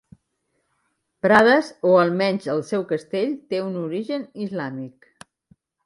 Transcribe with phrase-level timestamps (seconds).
[1.25, 5.11] Prades o almenys el seu castell té un origen islàmic.